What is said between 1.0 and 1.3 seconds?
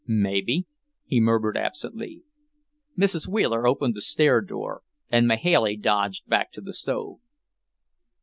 he